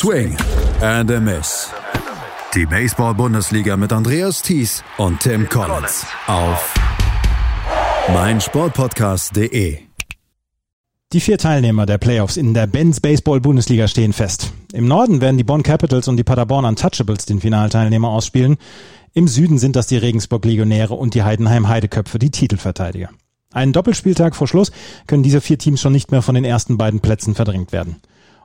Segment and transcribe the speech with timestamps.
[0.00, 0.34] Swing
[0.80, 1.68] and a Miss.
[2.54, 6.72] Die Baseball-Bundesliga mit Andreas Thies und Tim Collins auf
[8.10, 9.76] meinsportpodcast.de.
[11.12, 14.54] Die vier Teilnehmer der Playoffs in der Benz Baseball Bundesliga stehen fest.
[14.72, 18.56] Im Norden werden die Bonn Capitals und die Paderborn Untouchables den Finalteilnehmer ausspielen.
[19.12, 23.10] Im Süden sind das die Regensburg Legionäre und die Heidenheim Heideköpfe, die Titelverteidiger.
[23.52, 24.72] Einen Doppelspieltag vor Schluss
[25.06, 27.96] können diese vier Teams schon nicht mehr von den ersten beiden Plätzen verdrängt werden.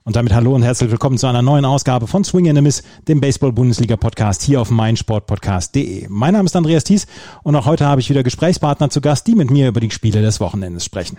[0.08, 4.44] Und damit hallo und herzlich willkommen zu einer neuen Ausgabe von Swing and dem Baseball-Bundesliga-Podcast
[4.44, 6.06] hier auf meinsportpodcast.de.
[6.10, 7.08] Mein Name ist Andreas Thies
[7.42, 10.22] und auch heute habe ich wieder Gesprächspartner zu Gast, die mit mir über die Spiele
[10.22, 11.18] des Wochenendes sprechen.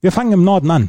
[0.00, 0.88] Wir fangen im Norden an.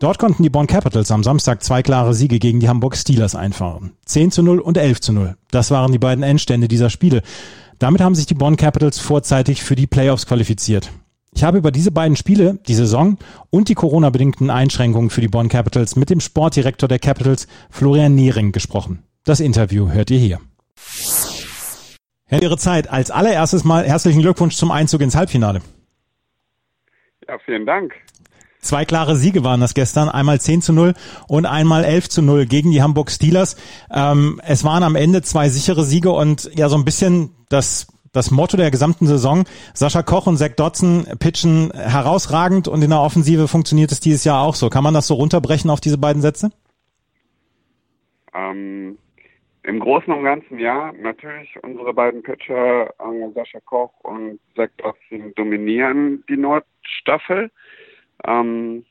[0.00, 3.92] Dort konnten die Bonn Capitals am Samstag zwei klare Siege gegen die Hamburg Steelers einfahren.
[4.06, 5.36] 10 zu 0 und 11 zu 0.
[5.52, 7.22] Das waren die beiden Endstände dieser Spiele.
[7.78, 10.90] Damit haben sich die Bonn Capitals vorzeitig für die Playoffs qualifiziert.
[11.38, 13.16] Ich habe über diese beiden Spiele, die Saison
[13.50, 18.50] und die Corona-bedingten Einschränkungen für die Bonn Capitals mit dem Sportdirektor der Capitals, Florian Niering,
[18.50, 19.04] gesprochen.
[19.22, 20.40] Das Interview hört ihr hier.
[22.24, 22.90] Herr, Ihre Zeit.
[22.90, 25.60] Als allererstes mal herzlichen Glückwunsch zum Einzug ins Halbfinale.
[27.28, 27.94] Ja, vielen Dank.
[28.60, 30.94] Zwei klare Siege waren das gestern, einmal 10 zu 0
[31.28, 33.56] und einmal 11 zu 0 gegen die Hamburg Steelers.
[33.92, 38.30] Ähm, es waren am Ende zwei sichere Siege und ja so ein bisschen das das
[38.30, 39.44] Motto der gesamten Saison.
[39.74, 44.42] Sascha Koch und Zach Dodson pitchen herausragend und in der Offensive funktioniert es dieses Jahr
[44.42, 44.68] auch so.
[44.70, 46.50] Kann man das so runterbrechen auf diese beiden Sätze?
[48.34, 48.98] Ähm,
[49.62, 50.92] Im Großen und Ganzen ja.
[50.92, 57.50] Natürlich unsere beiden Pitcher, äh, Sascha Koch und Zach Dodson, dominieren die Nordstaffel.
[58.26, 58.84] Ähm,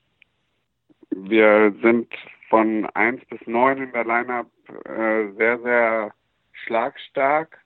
[1.10, 2.08] wir sind
[2.50, 4.48] von 1 bis 9 in der Lineup
[4.86, 6.14] äh, sehr, sehr
[6.52, 7.60] schlagstark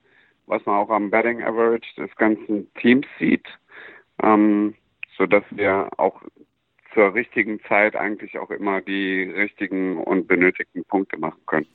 [0.52, 3.48] was man auch am Betting Average des ganzen Teams sieht,
[4.22, 4.76] ähm,
[5.18, 6.22] so dass wir auch
[6.94, 11.66] zur richtigen Zeit eigentlich auch immer die richtigen und benötigten Punkte machen können.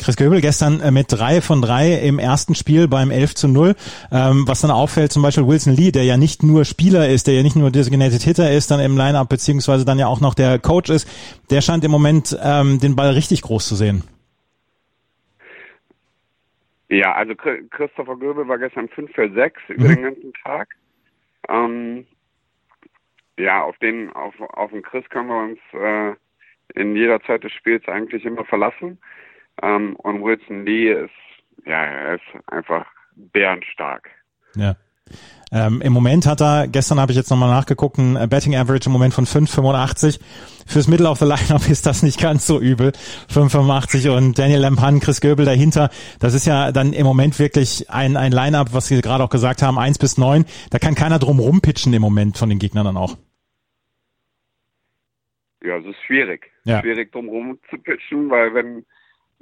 [0.00, 3.76] Chris Göbel gestern äh, mit drei von drei im ersten Spiel beim 11 zu 0.
[4.10, 7.34] Ähm, was dann auffällt, zum Beispiel Wilson Lee, der ja nicht nur Spieler ist, der
[7.34, 10.58] ja nicht nur Designated Hitter ist, dann im Lineup beziehungsweise dann ja auch noch der
[10.58, 11.08] Coach ist,
[11.50, 14.02] der scheint im Moment ähm, den Ball richtig groß zu sehen.
[16.88, 19.74] Ja, also Christopher Göbel war gestern 5 für 6 mhm.
[19.74, 20.68] über den ganzen Tag.
[21.48, 22.06] Ähm,
[23.38, 26.14] ja, auf den, auf, auf den Chris können wir uns äh,
[26.80, 28.98] in jeder Zeit des Spiels eigentlich immer verlassen.
[29.62, 31.10] Ähm, und Wilson Lee ist,
[31.64, 34.10] ja, er ist einfach bärenstark.
[34.56, 34.76] Ja.
[35.54, 38.92] Ähm, Im Moment hat er, gestern habe ich jetzt nochmal nachgeguckt, ein Betting Average im
[38.92, 40.18] Moment von 5,85.
[40.66, 42.88] Fürs Middle of the Lineup ist das nicht ganz so übel.
[43.30, 45.90] 5,85 und Daniel Lampan, Chris Göbel dahinter.
[46.18, 49.62] Das ist ja dann im Moment wirklich ein, ein Lineup, was Sie gerade auch gesagt
[49.62, 50.44] haben, 1 bis 9.
[50.70, 53.16] Da kann keiner drum rumpitchen im Moment von den Gegnern dann auch.
[55.62, 56.50] Ja, es ist schwierig.
[56.64, 56.80] Ja.
[56.80, 58.84] Schwierig drum rum zu pitchen, weil wenn,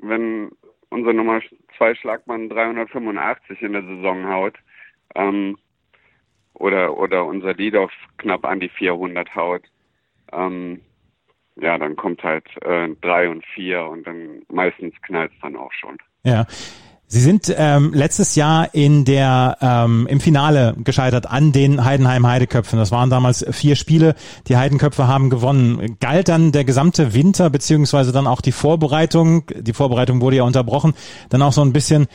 [0.02, 0.50] wenn
[0.90, 1.40] unser Nummer
[1.78, 4.54] 2 Schlagmann 385 in der Saison haut,
[5.14, 5.58] ähm,
[6.54, 9.62] oder, oder unser Lead-Off knapp an die 400 haut,
[10.32, 10.80] ähm,
[11.56, 15.72] ja, dann kommt halt äh, drei und vier und dann meistens knallt es dann auch
[15.72, 15.98] schon.
[16.24, 16.46] Ja.
[17.12, 22.78] Sie sind ähm, letztes Jahr in der ähm, im Finale gescheitert an den Heidenheim Heideköpfen.
[22.78, 24.14] Das waren damals vier Spiele.
[24.48, 25.98] Die Heidenköpfe haben gewonnen.
[26.00, 29.44] Galt dann der gesamte Winter beziehungsweise dann auch die Vorbereitung.
[29.54, 30.94] Die Vorbereitung wurde ja unterbrochen.
[31.28, 32.06] Dann auch so ein bisschen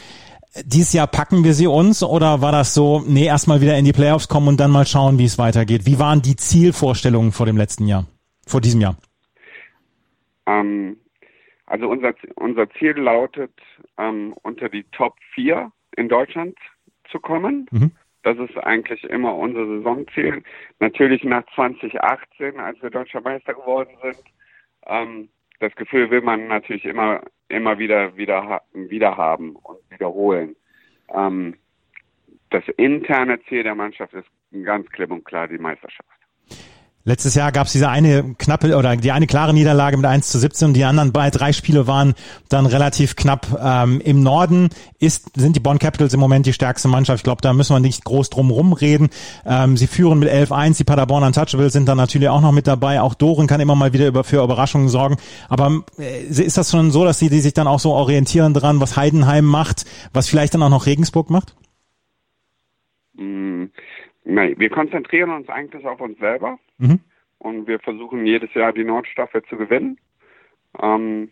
[0.65, 3.93] dieses Jahr packen wir sie uns oder war das so, nee, erstmal wieder in die
[3.93, 5.85] Playoffs kommen und dann mal schauen, wie es weitergeht?
[5.85, 8.05] Wie waren die Zielvorstellungen vor dem letzten Jahr,
[8.45, 8.97] vor diesem Jahr?
[10.45, 10.97] Ähm,
[11.65, 13.51] also unser, unser Ziel lautet,
[13.97, 16.55] ähm, unter die Top 4 in Deutschland
[17.11, 17.67] zu kommen.
[17.71, 17.91] Mhm.
[18.23, 20.43] Das ist eigentlich immer unser Saisonziel.
[20.79, 24.23] Natürlich nach 2018, als wir Deutscher Meister geworden sind,
[24.85, 30.55] ähm, das Gefühl will man natürlich immer, immer wieder, wieder, wieder haben und wiederholen.
[31.13, 31.55] Ähm,
[32.49, 34.27] das interne Ziel der Mannschaft ist
[34.63, 36.16] ganz klipp und klar die Meisterschaft.
[37.07, 40.39] Letztes Jahr gab es diese eine knappe oder die eine klare Niederlage mit 1 zu
[40.39, 42.15] 17 und die anderen bei drei Spiele waren
[42.49, 43.47] dann relativ knapp.
[43.63, 44.67] Ähm, Im Norden
[44.99, 47.19] ist, sind die Bonn Capitals im Moment die stärkste Mannschaft.
[47.19, 49.07] Ich glaube, da müssen wir nicht groß drum rumreden.
[49.45, 50.79] Ähm, sie führen mit 11-1.
[50.79, 52.99] Die Paderborn Untouchables sind dann natürlich auch noch mit dabei.
[52.99, 55.15] Auch Doren kann immer mal wieder über, für Überraschungen sorgen.
[55.47, 58.81] Aber äh, ist das schon so, dass sie die sich dann auch so orientieren dran,
[58.81, 61.55] was Heidenheim macht, was vielleicht dann auch noch Regensburg macht?
[63.15, 63.67] Mm.
[64.29, 66.99] Nein, wir konzentrieren uns eigentlich auf uns selber mhm.
[67.37, 69.97] und wir versuchen jedes Jahr die Nordstaffel zu gewinnen.
[70.81, 71.31] Ähm,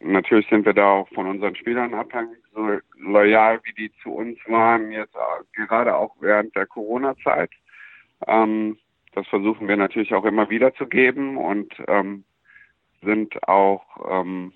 [0.00, 4.38] natürlich sind wir da auch von unseren Spielern abhängig, so loyal wie die zu uns
[4.46, 5.14] waren, jetzt
[5.52, 7.50] gerade auch während der Corona-Zeit.
[8.26, 8.78] Ähm,
[9.12, 12.24] das versuchen wir natürlich auch immer wieder zu geben und ähm,
[13.02, 14.54] sind auch, ähm,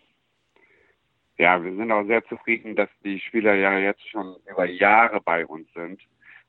[1.36, 5.44] ja, wir sind auch sehr zufrieden, dass die Spieler ja jetzt schon über Jahre bei
[5.44, 6.00] uns sind.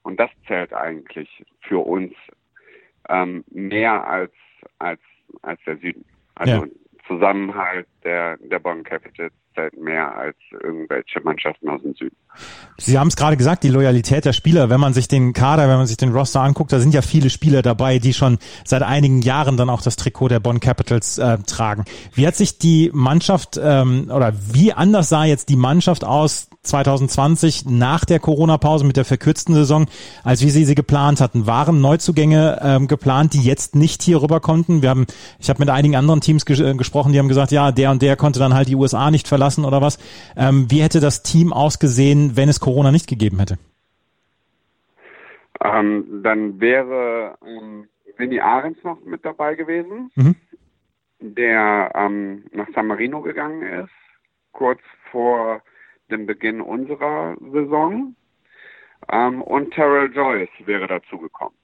[0.04, 2.14] Und das zählt eigentlich für uns
[3.10, 4.32] ähm, mehr als,
[4.80, 5.02] als,
[5.42, 6.06] als der Süden.
[6.36, 6.68] Also ja.
[7.08, 12.18] Zusammenhalt der, der Bonn Capitals zählt mehr als irgendwelche Mannschaften aus dem Süden.
[12.80, 15.78] Sie haben es gerade gesagt, die Loyalität der Spieler, wenn man sich den Kader, wenn
[15.78, 19.24] man sich den Roster anguckt, da sind ja viele Spieler dabei, die schon seit einigen
[19.24, 21.86] Jahren dann auch das Trikot der Bonn Capitals äh, tragen.
[22.14, 27.66] Wie hat sich die Mannschaft ähm, oder wie anders sah jetzt die Mannschaft aus 2020
[27.66, 29.88] nach der Corona-Pause mit der verkürzten Saison,
[30.24, 31.48] als wie Sie sie geplant hatten?
[31.48, 34.82] Waren Neuzugänge ähm, geplant, die jetzt nicht hier rüber konnten?
[34.82, 35.08] Wir haben,
[35.40, 38.02] ich habe mit einigen anderen Teams ges äh, gesprochen, die haben gesagt, ja, der und
[38.02, 39.98] der konnte dann halt die USA nicht verlassen oder was.
[40.36, 43.58] Ähm, wie hätte das Team ausgesehen, wenn es Corona nicht gegeben hätte?
[45.64, 47.88] Ähm, dann wäre ähm,
[48.18, 50.36] Vinny Ahrens noch mit dabei gewesen, mhm.
[51.20, 53.92] der ähm, nach San Marino gegangen ist,
[54.52, 54.82] kurz
[55.12, 55.62] vor
[56.12, 58.16] dem Beginn unserer Saison.
[59.10, 61.56] Ähm, und Terrell Joyce wäre dazugekommen.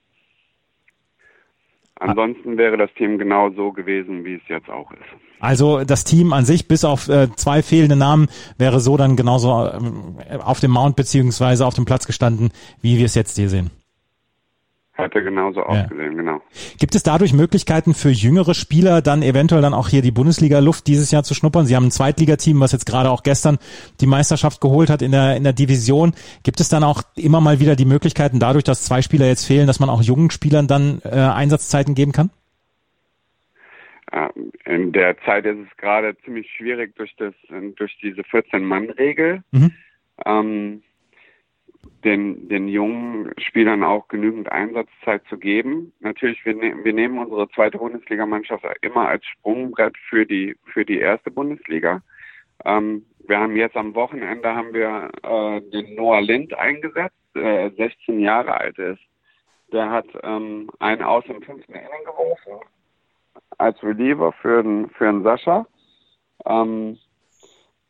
[2.09, 4.99] Ansonsten wäre das Team genau so gewesen, wie es jetzt auch ist.
[5.39, 8.27] Also das Team an sich, bis auf äh, zwei fehlende Namen,
[8.57, 12.51] wäre so dann genauso äh, auf dem Mount beziehungsweise auf dem Platz gestanden,
[12.81, 13.71] wie wir es jetzt hier sehen.
[14.95, 15.65] Hätte genauso ja.
[15.65, 16.39] ausgesehen, genau.
[16.77, 21.09] Gibt es dadurch Möglichkeiten für jüngere Spieler dann eventuell dann auch hier die Bundesliga-Luft dieses
[21.09, 21.65] Jahr zu schnuppern?
[21.65, 23.57] Sie haben ein Zweitligateam, was jetzt gerade auch gestern
[24.01, 26.13] die Meisterschaft geholt hat in der, in der Division.
[26.43, 29.65] Gibt es dann auch immer mal wieder die Möglichkeiten, dadurch, dass zwei Spieler jetzt fehlen,
[29.65, 32.29] dass man auch jungen Spielern dann äh, Einsatzzeiten geben kann?
[34.65, 37.33] In der Zeit ist es gerade ziemlich schwierig durch das,
[37.77, 39.43] durch diese 14-Mann-Regel.
[39.51, 39.71] Mhm.
[40.23, 40.83] Ähm,
[42.03, 45.93] den, den jungen Spielern auch genügend Einsatzzeit zu geben.
[45.99, 50.99] Natürlich, wir, ne wir nehmen unsere zweite Bundesligamannschaft immer als Sprungbrett für die, für die
[50.99, 52.01] erste Bundesliga.
[52.65, 58.19] Ähm, wir haben jetzt am Wochenende haben wir äh, den Noah Lind eingesetzt, der 16
[58.19, 59.01] Jahre alt ist.
[59.71, 62.59] Der hat ähm, einen aus im fünften Inning geworfen
[63.57, 65.65] als Reliever für den, für den Sascha,
[66.45, 66.97] ähm,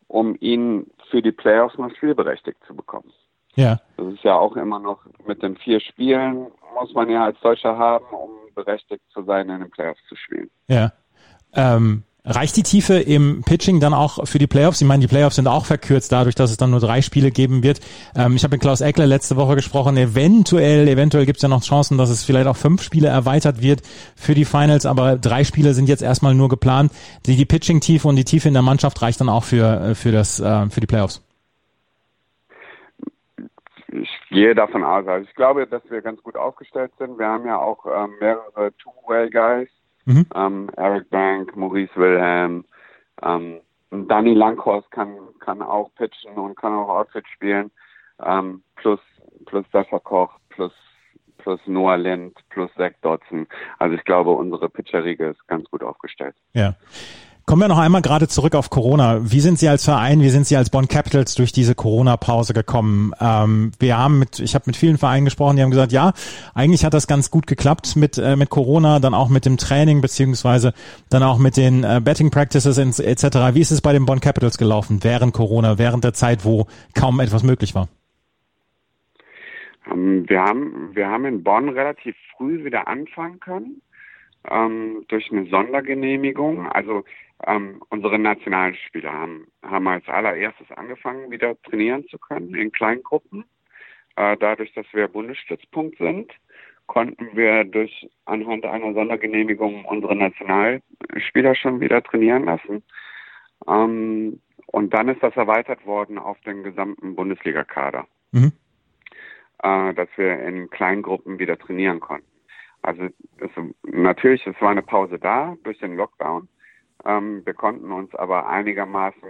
[0.07, 3.11] um ihn für die Playoffs noch spielberechtigt zu bekommen.
[3.55, 3.79] Ja.
[3.97, 6.47] Das ist ja auch immer noch mit den vier Spielen
[6.79, 10.49] muss man ja als Deutscher haben, um berechtigt zu sein, in den Playoffs zu spielen.
[10.67, 10.91] Ja.
[11.53, 14.81] Ähm, reicht die Tiefe im Pitching dann auch für die Playoffs?
[14.81, 17.63] Ich meine, die Playoffs sind auch verkürzt dadurch, dass es dann nur drei Spiele geben
[17.63, 17.79] wird.
[18.15, 19.97] Ähm, ich habe mit Klaus Eckler letzte Woche gesprochen.
[19.97, 23.81] Eventuell, eventuell gibt es ja noch Chancen, dass es vielleicht auch fünf Spiele erweitert wird
[24.15, 26.91] für die Finals, aber drei Spiele sind jetzt erstmal nur geplant.
[27.25, 30.11] Die, die Pitching-Tiefe und die Tiefe in der Mannschaft reicht dann auch für, äh, für,
[30.11, 31.21] das, äh, für die Playoffs
[33.93, 35.07] ich gehe davon aus.
[35.07, 37.17] Also ich glaube, dass wir ganz gut aufgestellt sind.
[37.17, 39.69] Wir haben ja auch ähm, mehrere Two-Way-Guys.
[40.05, 40.25] Mhm.
[40.35, 42.65] Ähm, Eric Bank, Maurice Wilhelm,
[43.21, 47.71] ähm, Danny Langhorst kann, kann auch pitchen und kann auch Outfit spielen.
[48.21, 48.99] Ähm, plus,
[49.45, 50.73] plus Sascha Koch, plus,
[51.37, 53.47] plus Noah Lind, plus Zach Dodson.
[53.79, 56.35] Also ich glaube, unsere Pitcherriege ist ganz gut aufgestellt.
[56.53, 56.75] Ja.
[57.45, 59.19] Kommen wir noch einmal gerade zurück auf Corona.
[59.29, 63.11] Wie sind Sie als Verein, wie sind Sie als Bonn Capitals durch diese Corona-Pause gekommen?
[63.19, 66.13] Ähm, wir haben mit, ich habe mit vielen Vereinen gesprochen, die haben gesagt, ja,
[66.55, 69.99] eigentlich hat das ganz gut geklappt mit äh, mit Corona, dann auch mit dem Training
[69.99, 70.73] beziehungsweise
[71.09, 73.53] dann auch mit den äh, Betting Practices etc.
[73.53, 77.19] Wie ist es bei den Bonn Capitals gelaufen während Corona, während der Zeit, wo kaum
[77.19, 77.89] etwas möglich war?
[79.91, 83.81] Ähm, wir haben wir haben in Bonn relativ früh wieder anfangen können
[84.49, 86.67] ähm, durch eine Sondergenehmigung.
[86.67, 87.03] Also
[87.45, 93.45] ähm, unsere nationalen Spieler haben, haben als allererstes angefangen, wieder trainieren zu können in Kleingruppen.
[94.15, 96.31] Äh, dadurch, dass wir Bundesstützpunkt sind,
[96.87, 102.83] konnten wir durch anhand einer Sondergenehmigung unsere Nationalspieler schon wieder trainieren lassen.
[103.67, 108.51] Ähm, und dann ist das erweitert worden auf den gesamten Bundesligakader, mhm.
[109.61, 112.27] äh, dass wir in Kleingruppen wieder trainieren konnten.
[112.81, 113.03] Also
[113.37, 113.49] es,
[113.83, 116.49] natürlich, es war eine Pause da durch den Lockdown.
[117.05, 119.29] Ähm, wir konnten uns aber einigermaßen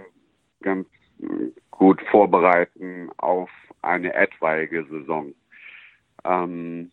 [0.62, 0.88] ganz
[1.70, 3.50] gut vorbereiten auf
[3.82, 5.34] eine etwaige Saison.
[6.24, 6.90] Ähm,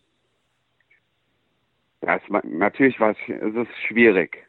[2.02, 4.46] ja, natürlich war es, es ist schwierig,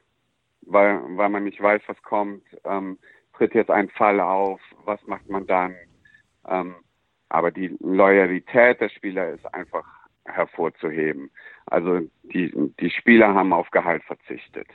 [0.62, 2.44] weil, weil man nicht weiß, was kommt.
[2.66, 2.98] Ähm,
[3.34, 5.76] tritt jetzt ein Fall auf, was macht man dann?
[6.48, 6.76] Ähm,
[7.30, 9.86] aber die Loyalität der Spieler ist einfach
[10.26, 11.32] hervorzuheben.
[11.66, 14.68] Also die, die Spieler haben auf Gehalt verzichtet,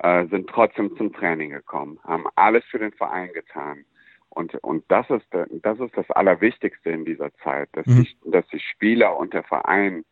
[0.00, 3.84] äh, sind trotzdem zum Training gekommen, haben alles für den Verein getan.
[4.30, 8.04] Und, und das, ist, das ist das Allerwichtigste in dieser Zeit, dass, mhm.
[8.04, 10.04] die, dass die Spieler und der Verein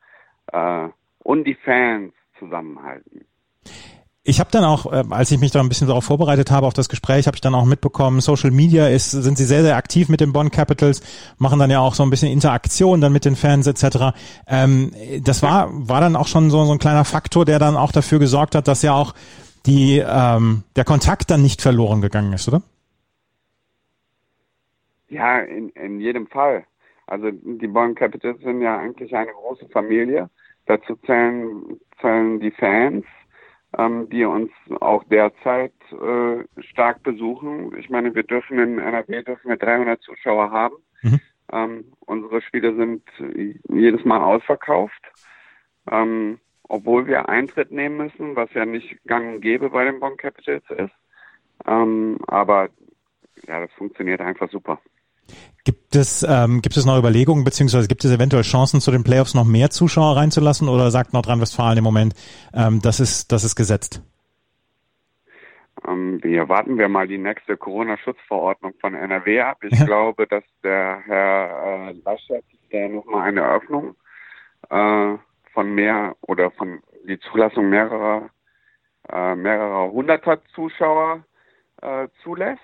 [0.52, 0.88] äh,
[1.22, 3.24] und die Fans zusammenhalten.
[4.28, 6.74] Ich habe dann auch, äh, als ich mich da ein bisschen darauf vorbereitet habe auf
[6.74, 10.08] das Gespräch, habe ich dann auch mitbekommen, Social Media ist, sind sie sehr, sehr aktiv
[10.08, 11.00] mit den Bond Capitals,
[11.38, 14.16] machen dann ja auch so ein bisschen Interaktion dann mit den Fans etc.
[14.48, 14.90] Ähm,
[15.22, 18.18] das war, war dann auch schon so, so ein kleiner Faktor, der dann auch dafür
[18.18, 19.14] gesorgt hat, dass ja auch
[19.66, 22.62] die, ähm, der Kontakt dann nicht verloren gegangen ist, oder?
[25.08, 26.64] Ja, in, in jedem Fall.
[27.06, 30.28] Also die Bond Capitals sind ja eigentlich eine große Familie.
[30.66, 33.04] Dazu zählen, zählen die Fans,
[33.78, 37.76] ähm, die uns auch derzeit äh, stark besuchen.
[37.78, 40.76] Ich meine, wir dürfen in NRW dürfen wir 300 Zuschauer haben.
[41.02, 41.20] Mhm.
[41.52, 43.02] Ähm, unsere Spiele sind
[43.68, 45.00] jedes Mal ausverkauft,
[45.88, 50.16] ähm, obwohl wir Eintritt nehmen müssen, was ja nicht gang und gäbe bei den Bonn
[50.16, 50.94] Capitals ist.
[51.66, 52.68] Ähm, aber
[53.46, 54.80] ja, das funktioniert einfach super.
[55.64, 59.34] Gibt es, ähm, gibt es noch Überlegungen, beziehungsweise gibt es eventuell Chancen, zu den Playoffs
[59.34, 62.14] noch mehr Zuschauer reinzulassen oder sagt Nordrhein-Westfalen im Moment,
[62.54, 64.02] ähm, das ist, das ist gesetzt?
[65.86, 69.58] Ähm, wir warten wir mal die nächste Corona-Schutzverordnung von NRW ab.
[69.64, 69.84] Ich ja.
[69.84, 73.94] glaube, dass der Herr äh, Laschet der nochmal eine Öffnung
[74.70, 75.16] äh,
[75.56, 78.28] von mehr oder von die Zulassung mehrerer
[79.08, 81.24] äh, mehrerer hunderter Zuschauer
[81.80, 82.60] äh, zulässt.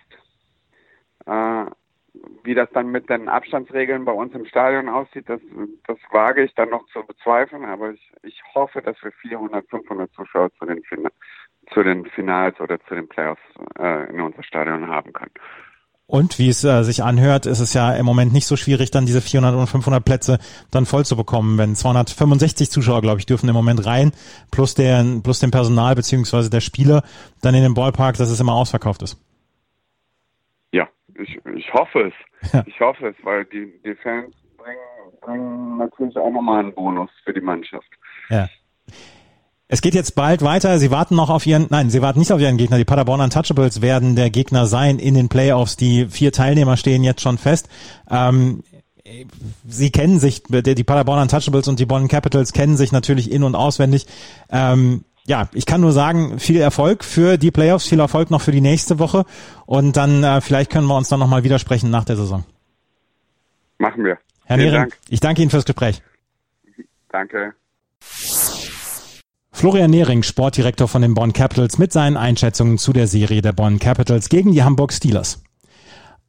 [1.25, 1.65] Äh,
[2.45, 5.41] wie das dann mit den Abstandsregeln bei uns im Stadion aussieht, das,
[5.87, 7.65] das wage ich dann noch zu bezweifeln.
[7.65, 10.83] Aber ich, ich hoffe, dass wir 400, 500 Zuschauer zu den,
[11.73, 13.41] zu den Finals oder zu den Playoffs
[13.79, 15.33] äh, in unser Stadion haben können.
[16.13, 19.07] Und wie es äh, sich anhört, ist es ja im Moment nicht so schwierig, dann
[19.07, 20.39] diese 400 und 500 Plätze
[20.71, 21.57] dann voll zu bekommen.
[21.57, 24.13] Wenn 265 Zuschauer, glaube ich, dürfen im Moment rein,
[24.51, 27.03] plus der, plus dem Personal beziehungsweise der Spieler
[27.41, 29.19] dann in den Ballpark, dass es immer ausverkauft ist.
[31.15, 32.53] Ich, ich hoffe es.
[32.53, 32.63] Ja.
[32.67, 37.33] Ich hoffe es, weil die, die Fans bringen, bringen natürlich auch nochmal einen Bonus für
[37.33, 37.89] die Mannschaft.
[38.29, 38.49] Ja.
[39.73, 40.79] Es geht jetzt bald weiter.
[40.79, 42.77] Sie warten noch auf ihren, nein, sie warten nicht auf ihren Gegner.
[42.77, 45.79] Die Paderborn Untouchables werden der Gegner sein in den Playoffs.
[45.79, 47.71] Die vier Teilnehmer stehen jetzt schon fest.
[48.11, 48.65] Ähm,
[49.67, 53.55] Sie kennen sich, die Paderborn Untouchables und die Bonn Capitals kennen sich natürlich in- und
[53.55, 54.05] auswendig.
[54.51, 58.53] Ähm, ja, ich kann nur sagen, viel Erfolg für die Playoffs, viel Erfolg noch für
[58.53, 59.25] die nächste Woche
[59.65, 62.45] und dann äh, vielleicht können wir uns dann nochmal widersprechen nach der Saison.
[63.79, 64.19] Machen wir.
[64.45, 64.99] Herr Vielen Nehring, Dank.
[65.09, 66.03] ich danke Ihnen fürs Gespräch.
[67.09, 67.55] Danke.
[69.53, 73.79] Florian Nehring, Sportdirektor von den Bonn Capitals, mit seinen Einschätzungen zu der Serie der Bonn
[73.79, 75.43] Capitals gegen die Hamburg Steelers.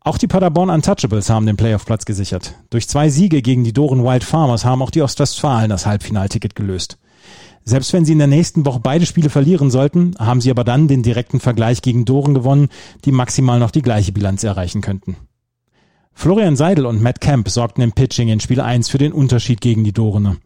[0.02, 2.56] Auch die Paderborn Untouchables haben den Playoff-Platz gesichert.
[2.70, 7.00] Durch zwei Siege gegen die Doren Wild Farmers haben auch die Ostwestfalen das Halbfinalticket gelöst.
[7.64, 10.90] Selbst wenn sie in der nächsten Woche beide Spiele verlieren sollten, haben sie aber dann
[10.90, 12.68] den direkten Vergleich gegen Doren gewonnen,
[13.06, 15.16] die maximal noch die gleiche Bilanz erreichen könnten.
[16.12, 19.86] Florian Seidel und Matt Kemp sorgten im Pitching in Spiel 1 für den Unterschied gegen
[19.86, 20.38] die Dorene.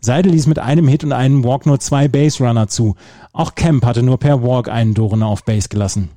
[0.00, 2.96] Seidel ließ mit einem Hit und einem Walk nur zwei Base Runner zu.
[3.32, 6.10] Auch Kemp hatte nur per Walk einen Dorene auf Base gelassen.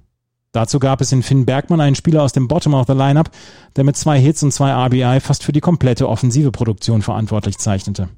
[0.54, 3.32] Dazu gab es in Finn Bergmann einen Spieler aus dem Bottom of the Lineup,
[3.76, 8.10] der mit zwei Hits und zwei RBI fast für die komplette offensive Produktion verantwortlich zeichnete.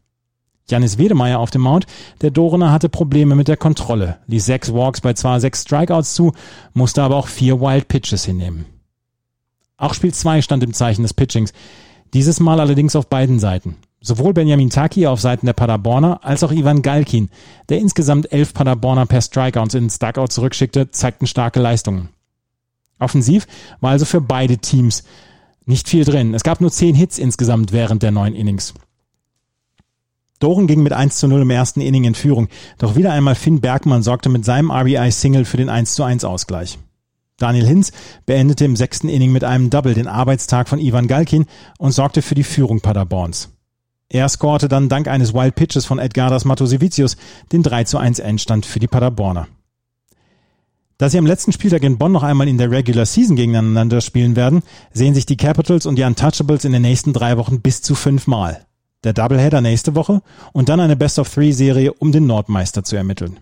[0.68, 1.86] Janis Wedemeyer auf dem Mount.
[2.22, 6.34] Der Dorener hatte Probleme mit der Kontrolle, ließ sechs Walks bei zwar sechs Strikeouts zu,
[6.74, 8.66] musste aber auch vier Wild Pitches hinnehmen.
[9.78, 11.52] Auch Spiel 2 stand im Zeichen des Pitchings.
[12.14, 13.76] Dieses Mal allerdings auf beiden Seiten.
[14.08, 17.30] Sowohl Benjamin Taki auf Seiten der Paderborner als auch Ivan Galkin,
[17.70, 22.10] der insgesamt elf Paderborner per Strikeouts ins Dugout zurückschickte, zeigten starke Leistungen.
[23.00, 23.48] Offensiv
[23.82, 25.06] war also für beide Teams
[25.66, 26.36] nicht viel drin.
[26.36, 28.76] Es gab nur zehn Hits insgesamt während der neun Innings.
[30.38, 32.48] Doren ging mit 1 zu 0 im ersten Inning in Führung,
[32.78, 36.78] doch wieder einmal Finn Bergmann sorgte mit seinem RBI-Single für den 1 zu 1 Ausgleich.
[37.38, 37.92] Daniel Hinz
[38.28, 41.48] beendete im sechsten Inning mit einem Double den Arbeitstag von Ivan Galkin
[41.80, 43.55] und sorgte für die Führung Paderborns.
[44.16, 47.18] Er scorte dann dank eines Wild Pitches von Edgardas Matosevicius
[47.52, 49.50] den 3 zu 1 Endstand für die Paderborner.
[50.98, 54.38] Da sie am letzten Spieltag in Bonn noch einmal in der Regular Season gegeneinander spielen
[54.38, 57.94] werden, sehen sich die Capitals und die Untouchables in den nächsten drei Wochen bis zu
[57.94, 58.66] fünfmal
[59.04, 60.22] der Doubleheader nächste Woche
[60.54, 63.42] und dann eine Best-of-Three-Serie, um den Nordmeister zu ermitteln.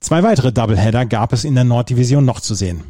[0.00, 2.82] Zwei weitere Doubleheader gab es in der Norddivision noch zu sehen.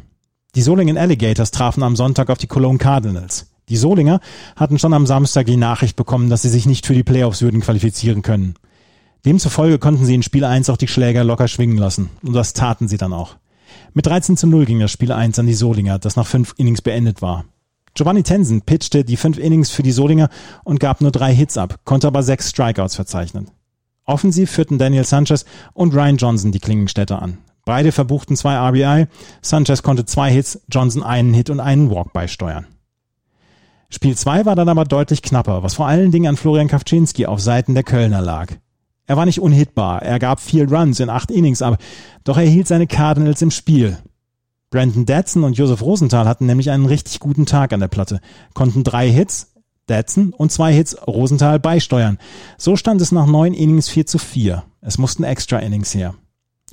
[0.55, 3.54] Die Solingen Alligators trafen am Sonntag auf die Cologne Cardinals.
[3.69, 4.19] Die Solinger
[4.55, 7.61] hatten schon am Samstag die Nachricht bekommen, dass sie sich nicht für die Playoffs würden
[7.61, 8.55] qualifizieren können.
[9.25, 12.11] Demzufolge konnten sie in Spiel 1 auch die Schläger locker schwingen lassen.
[12.21, 13.37] Und das taten sie dann auch.
[13.93, 16.81] Mit 13 zu 0 ging das Spiel 1 an die Solinger, das nach fünf Innings
[16.81, 17.45] beendet war.
[17.95, 20.29] Giovanni Tensen pitchte die fünf Innings für die Solinger
[20.63, 23.49] und gab nur drei Hits ab, konnte aber sechs Strikeouts verzeichnen.
[24.03, 27.39] Offensiv führten Daniel Sanchez und Ryan Johnson die Klingenstädte an.
[27.63, 29.07] Beide verbuchten zwei RBI,
[29.41, 32.67] Sanchez konnte zwei Hits, Johnson einen Hit und einen Walk beisteuern.
[33.89, 37.39] Spiel 2 war dann aber deutlich knapper, was vor allen Dingen an Florian Kawczynski auf
[37.39, 38.51] Seiten der Kölner lag.
[39.07, 40.01] Er war nicht unhittbar.
[40.01, 41.77] Er gab vier Runs in acht Innings, aber
[42.23, 43.97] doch er hielt seine Cardinals im Spiel.
[44.71, 48.19] Brandon Dadson und Josef Rosenthal hatten nämlich einen richtig guten Tag an der Platte,
[48.53, 49.53] konnten drei Hits,
[49.85, 52.17] Dadson und zwei Hits Rosenthal beisteuern.
[52.57, 54.63] So stand es nach neun Innings 4 zu 4.
[54.81, 56.15] Es mussten extra Innings her.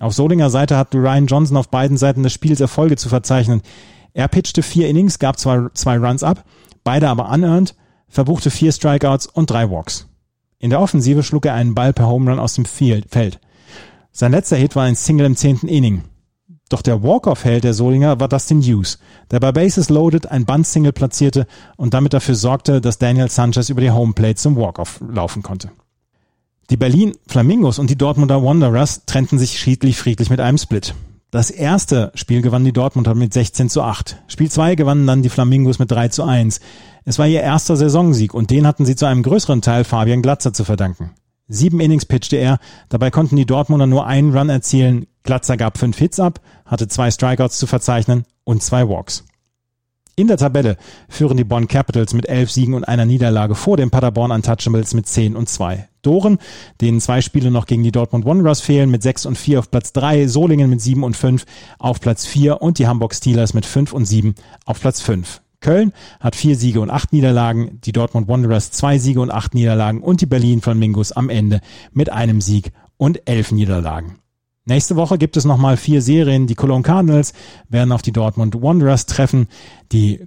[0.01, 3.61] Auf Solinger Seite hatte Ryan Johnson auf beiden Seiten des Spiels Erfolge zu verzeichnen.
[4.15, 6.45] Er pitchte vier Innings, gab zwei, zwei Runs ab,
[6.85, 7.75] beide aber unearned,
[8.09, 10.07] verbuchte vier Strikeouts und drei Walks.
[10.59, 13.41] In der Offensive schlug er einen Ball per Home Run aus dem Feld.
[14.13, 16.05] Sein letzter Hit war ein Single im zehnten Inning.
[16.69, 18.99] Doch der Walk-Off-Held der Solinger war Dustin Hughes,
[19.31, 21.47] der bei Bases Loaded ein Bunt-Single platzierte
[21.77, 25.71] und damit dafür sorgte, dass Daniel Sanchez über die Homeplate zum Walk-Off laufen konnte.
[26.71, 30.95] Die Berlin Flamingos und die Dortmunder Wanderers trennten sich schiedlich friedlich mit einem Split.
[31.33, 34.19] Das erste Spiel gewannen die Dortmunder mit 16 zu 8.
[34.27, 36.61] Spiel 2 gewannen dann die Flamingos mit 3 zu 1.
[37.07, 40.53] Es war ihr erster Saisonsieg und den hatten sie zu einem größeren Teil Fabian Glatzer
[40.53, 41.13] zu verdanken.
[41.49, 42.59] Sieben Innings pitchte er,
[42.91, 45.07] dabei konnten die Dortmunder nur einen Run erzielen.
[45.23, 49.25] Glatzer gab fünf Hits ab, hatte zwei Strikeouts zu verzeichnen und zwei Walks.
[50.17, 50.77] In der Tabelle
[51.09, 55.09] führen die Bonn Capitals mit elf Siegen und einer Niederlage vor den Paderborn Untouchables mit
[55.09, 55.89] zehn und zwei.
[56.03, 56.39] Doren,
[56.81, 59.93] denen zwei Spiele noch gegen die Dortmund Wanderers fehlen, mit sechs und vier auf Platz
[59.93, 61.47] drei, Solingen mit sieben und fünf
[61.79, 64.35] auf Platz vier und die Hamburg Steelers mit fünf und sieben
[64.67, 65.41] auf Platz fünf.
[65.61, 70.03] Köln hat vier Siege und acht Niederlagen, die Dortmund Wanderers zwei Siege und acht Niederlagen
[70.03, 71.61] und die Berlin Flamingos am Ende
[71.93, 74.19] mit einem Sieg und elf Niederlagen.
[74.65, 76.47] Nächste Woche gibt es nochmal vier Serien.
[76.47, 77.33] Die Cologne Cardinals
[77.69, 79.49] werden auf die Dortmund Wanderers treffen.
[79.91, 80.25] Die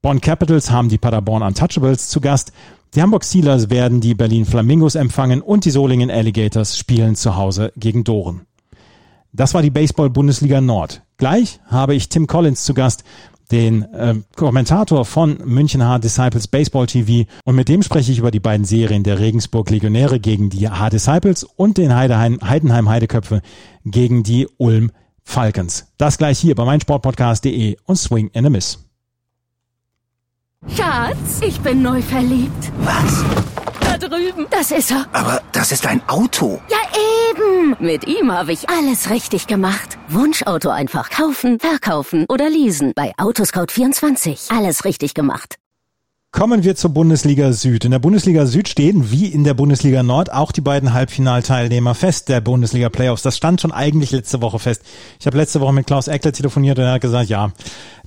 [0.00, 2.52] Bonn Capitals haben die Paderborn Untouchables zu Gast.
[2.94, 7.72] Die Hamburg Steelers werden die Berlin Flamingos empfangen und die Solingen Alligators spielen zu Hause
[7.76, 8.46] gegen Doren.
[9.32, 11.02] Das war die Baseball-Bundesliga Nord.
[11.18, 13.04] Gleich habe ich Tim Collins zu Gast
[13.50, 18.30] den äh, Kommentator von München H Disciples Baseball TV und mit dem spreche ich über
[18.30, 23.42] die beiden Serien der Regensburg Legionäre gegen die H Disciples und den Heideheim, Heidenheim Heideköpfe
[23.84, 24.92] gegen die Ulm
[25.24, 25.92] Falcons.
[25.98, 28.87] Das gleich hier bei meinsportpodcast.de und Swing and a Miss.
[30.66, 32.72] Schatz, ich bin neu verliebt.
[32.80, 33.24] Was?
[33.80, 34.46] Da drüben.
[34.50, 35.06] Das ist er.
[35.12, 36.60] Aber das ist ein Auto.
[36.68, 36.78] Ja,
[37.30, 37.76] eben.
[37.78, 39.98] Mit ihm habe ich alles richtig gemacht.
[40.08, 42.92] Wunschauto einfach kaufen, verkaufen oder leasen.
[42.96, 44.56] Bei Autoscout24.
[44.56, 45.56] Alles richtig gemacht.
[46.30, 47.86] Kommen wir zur Bundesliga Süd.
[47.86, 52.28] In der Bundesliga Süd stehen, wie in der Bundesliga Nord, auch die beiden Halbfinalteilnehmer fest
[52.28, 53.22] der Bundesliga Playoffs.
[53.22, 54.82] Das stand schon eigentlich letzte Woche fest.
[55.18, 57.50] Ich habe letzte Woche mit Klaus Eckler telefoniert und er hat gesagt, ja,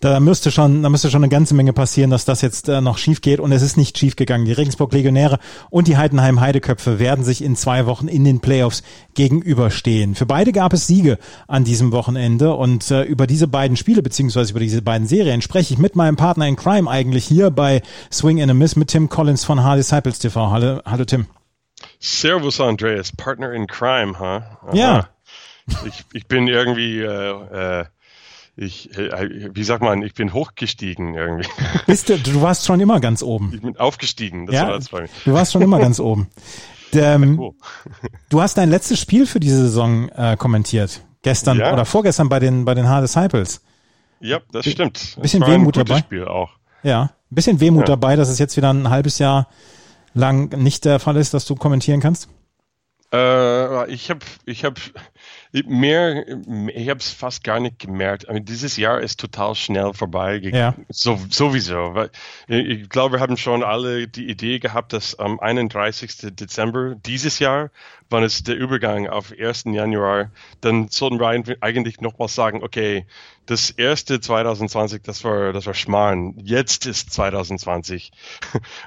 [0.02, 2.98] da müsste schon, da müsste schon eine ganze Menge passieren, dass das jetzt äh, noch
[2.98, 3.40] schief geht.
[3.40, 4.46] Und es ist nicht schief gegangen.
[4.46, 8.84] Die Regensburg Legionäre und die Heidenheim Heideköpfe werden sich in zwei Wochen in den Playoffs
[9.14, 10.16] gegenüberstehen.
[10.16, 14.52] Für beide gab es Siege an diesem Wochenende und äh, über diese beiden Spiele beziehungsweise
[14.52, 18.40] über diese beiden Serien spreche ich mit meinem Partner in Crime eigentlich hier bei Swing
[18.40, 20.50] in a Miss mit Tim Collins von Hard Disciples TV.
[20.50, 21.28] Hallo, hallo Tim.
[22.00, 24.26] Servus Andreas, Partner in Crime, huh?
[24.26, 24.72] Aha.
[24.74, 25.10] Ja.
[25.86, 27.86] Ich, ich bin irgendwie äh, äh,
[28.56, 31.50] ich, äh, wie sagt man, ich bin hochgestiegen irgendwie.
[31.88, 33.52] Bist du, du warst schon immer ganz oben.
[33.54, 35.10] Ich bin aufgestiegen, das ja, war das bei mir.
[35.26, 36.28] Du warst schon immer ganz oben.
[36.94, 37.54] Ähm,
[38.30, 41.02] du hast dein letztes Spiel für diese Saison äh, kommentiert.
[41.22, 41.72] Gestern ja.
[41.72, 43.62] oder vorgestern bei den, bei den Hard Disciples.
[44.20, 45.14] Ja, das stimmt.
[45.16, 46.00] Ein bisschen Wehmut ein dabei.
[46.02, 46.50] Spiel auch.
[46.84, 47.96] Ja, ein bisschen Wehmut ja.
[47.96, 49.48] dabei, dass es jetzt wieder ein halbes Jahr
[50.14, 52.28] lang nicht der Fall ist, dass du kommentieren kannst.
[53.14, 54.80] Äh, ich habe ich hab
[55.52, 56.26] mehr,
[56.74, 58.26] ich habe es fast gar nicht gemerkt.
[58.30, 60.38] I mean, dieses Jahr ist total schnell vorbei.
[60.38, 60.76] Ja.
[60.90, 61.94] So, sowieso.
[62.48, 66.36] Ich glaube, wir haben schon alle die Idee gehabt, dass am 31.
[66.36, 67.70] Dezember dieses Jahr,
[68.10, 69.66] wann es der Übergang auf 1.
[69.66, 73.06] Januar, dann sollten wir eigentlich nochmal sagen, okay,
[73.52, 76.36] das erste 2020, das war, das war Schmarrn.
[76.38, 78.12] Jetzt ist 2020.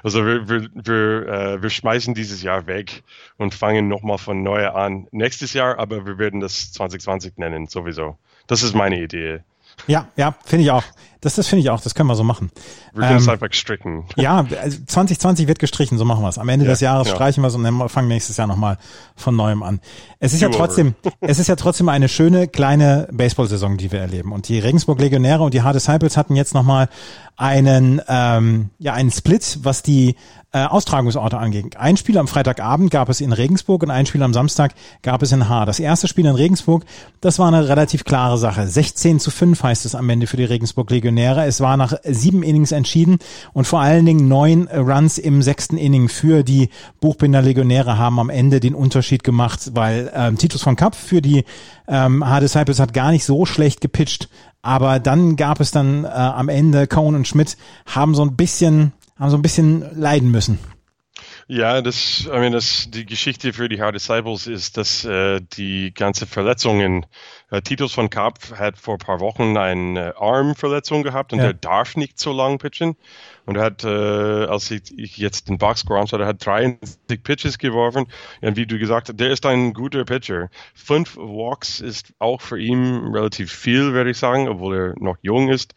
[0.03, 3.03] Also wir, wir, wir, äh, wir schmeißen dieses Jahr weg
[3.37, 5.07] und fangen nochmal von neu an.
[5.11, 8.17] Nächstes Jahr, aber wir werden das 2020 nennen, sowieso.
[8.47, 9.41] Das ist meine Idee.
[9.87, 10.83] Ja, ja, finde ich auch.
[11.25, 12.51] Das, das finde ich auch, das können wir so machen.
[12.93, 14.05] Wir können ähm, es einfach stricken.
[14.15, 16.37] Ja, 2020 wird gestrichen, so machen wir es.
[16.37, 17.15] Am Ende ja, des Jahres ja.
[17.15, 18.77] streichen wir es und fangen nächstes Jahr nochmal
[19.15, 19.79] von neuem an.
[20.19, 24.33] Es ist ja trotzdem, es ist ja trotzdem eine schöne kleine Baseball-Saison, die wir erleben.
[24.33, 26.89] Und die Regensburg Legionäre und die Hard Disciples hatten jetzt nochmal
[27.37, 30.15] einen, ähm, ja, einen Split, was die
[30.55, 31.75] äh, Austragungsorte angeht.
[31.75, 35.33] Ein Spiel am Freitagabend gab es in Regensburg und ein Spiel am Samstag gab es
[35.33, 35.65] in Haar.
[35.65, 36.85] Das erste Spiel in Regensburg,
[37.19, 38.65] das war eine relativ klare Sache.
[38.65, 41.14] 16 zu 5 heißt es am Ende für die Regensburg Legionäre.
[41.17, 43.17] Es war nach sieben Innings entschieden
[43.53, 48.29] und vor allen Dingen neun Runs im sechsten Inning für die Buchbinder Legionäre haben am
[48.29, 51.43] Ende den Unterschied gemacht, weil ähm, Titus von Kapp für die
[51.87, 54.29] ähm, Hard Disciples hat gar nicht so schlecht gepitcht,
[54.61, 58.93] aber dann gab es dann äh, am Ende Cohn und Schmidt haben so ein bisschen
[59.17, 60.59] haben so ein bisschen leiden müssen.
[61.47, 65.93] Ja, das, I mean, das, die Geschichte für die Hard Disciples ist, dass äh, die
[65.93, 67.05] ganze Verletzungen,
[67.51, 71.45] äh, Titus von Kapp hat vor ein paar Wochen eine Armverletzung gehabt und ja.
[71.45, 72.95] er darf nicht so lang pitchen.
[73.45, 77.57] Und er hat, äh, als ich, ich jetzt den Boxscore anschaue, er hat 73 Pitches
[77.57, 78.07] geworfen.
[78.41, 80.49] Und wie du gesagt hast, der ist ein guter Pitcher.
[80.73, 85.49] Fünf Walks ist auch für ihn relativ viel, würde ich sagen, obwohl er noch jung
[85.49, 85.75] ist.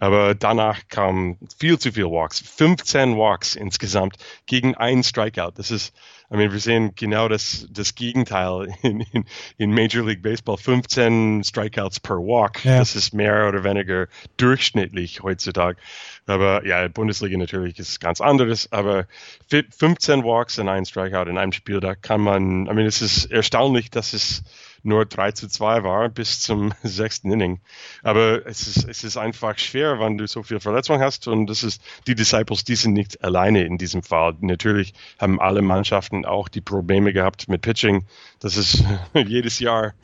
[0.00, 2.40] Aber danach kam viel zu viel Walks.
[2.40, 5.52] 15 Walks insgesamt gegen einen Strikeout.
[5.56, 5.94] Das ist,
[6.32, 9.24] I mean, wir sehen genau das, das Gegenteil in, in,
[9.58, 10.56] in Major League Baseball.
[10.56, 12.64] 15 Strikeouts per Walk.
[12.64, 12.78] Ja.
[12.78, 14.06] Das ist mehr oder weniger
[14.38, 15.78] durchschnittlich heutzutage.
[16.26, 18.70] Aber ja, Bundesliga natürlich ist ganz anderes.
[18.72, 19.06] Aber
[19.48, 23.24] 15 Walks und ein Strikeout in einem Spiel, da kann man, I mean, es ist
[23.32, 24.42] erstaunlich, dass es
[24.82, 27.60] nur 3 zu 2 war bis zum sechsten Inning.
[28.02, 31.62] Aber es ist, es ist einfach schwer, wenn du so viel Verletzung hast und das
[31.62, 34.36] ist, die Disciples, die sind nicht alleine in diesem Fall.
[34.40, 38.04] Natürlich haben alle Mannschaften auch die Probleme gehabt mit Pitching.
[38.40, 38.84] Das ist
[39.14, 39.94] jedes Jahr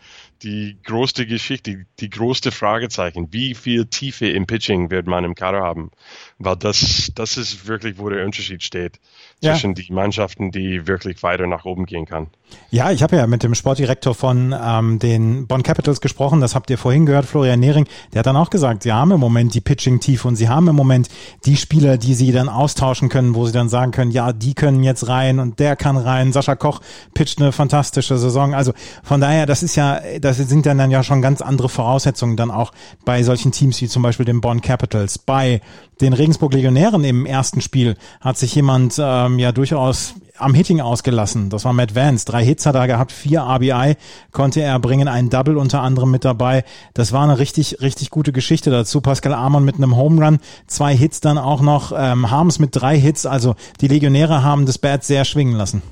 [0.42, 3.32] die größte Geschichte, die, größte Fragezeichen.
[3.32, 5.90] Wie viel Tiefe im Pitching wird man im Kader haben?
[6.38, 9.00] Weil das, das ist wirklich, wo der Unterschied steht
[9.40, 9.82] zwischen ja.
[9.82, 12.28] die Mannschaften, die wirklich weiter nach oben gehen kann.
[12.70, 16.70] Ja, ich habe ja mit dem Sportdirektor von ähm, den Bonn Capitals gesprochen, das habt
[16.70, 19.60] ihr vorhin gehört, Florian Nehring, der hat dann auch gesagt, sie haben im Moment die
[19.60, 21.08] Pitching-Tiefe und sie haben im Moment
[21.44, 24.82] die Spieler, die sie dann austauschen können, wo sie dann sagen können, ja, die können
[24.82, 26.32] jetzt rein und der kann rein.
[26.32, 26.80] Sascha Koch
[27.14, 28.54] pitcht eine fantastische Saison.
[28.54, 28.72] Also
[29.02, 32.50] von daher, das ist ja, das sind dann, dann ja schon ganz andere Voraussetzungen dann
[32.50, 32.72] auch
[33.04, 35.60] bei solchen Teams wie zum Beispiel den Bonn Capitals, bei
[36.00, 41.48] den Regensburg Legionären im ersten Spiel hat sich jemand ähm, ja durchaus am Hitting ausgelassen.
[41.48, 42.26] Das war Matt Vance.
[42.26, 43.96] Drei Hits hat er gehabt, vier RBI
[44.32, 46.64] konnte er bringen, ein Double unter anderem mit dabei.
[46.92, 49.00] Das war eine richtig, richtig gute Geschichte dazu.
[49.00, 52.98] Pascal Amon mit einem Home Run, zwei Hits dann auch noch, ähm, Harms mit drei
[52.98, 53.24] Hits.
[53.24, 55.82] Also die Legionäre haben das Bat sehr schwingen lassen.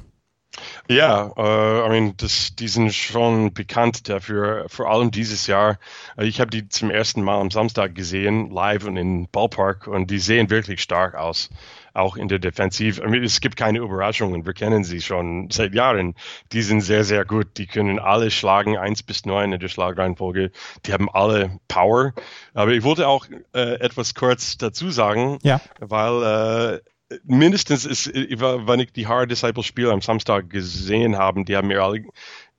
[0.89, 5.79] Ja, äh, I mean, das, die sind schon bekannt dafür, vor allem dieses Jahr.
[6.17, 10.11] Äh, ich habe die zum ersten Mal am Samstag gesehen, live und in Ballpark, und
[10.11, 11.49] die sehen wirklich stark aus,
[11.95, 12.99] auch in der Defensiv.
[12.99, 16.15] I mean, es gibt keine Überraschungen, wir kennen sie schon seit Jahren.
[16.53, 17.57] Die sind sehr, sehr gut.
[17.57, 20.51] Die können alle schlagen, eins bis neun in der Schlagreihenfolge.
[20.87, 22.13] Die haben alle Power.
[22.53, 25.61] Aber ich wollte auch äh, etwas kurz dazu sagen, ja.
[25.81, 26.94] weil äh,
[27.25, 31.83] mindestens ist, wenn ich die Hard Disciple Spiele am Samstag gesehen habe, die haben mir
[31.83, 32.05] alle